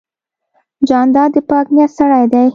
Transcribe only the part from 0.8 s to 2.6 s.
جانداد د پاک نیت سړی دی.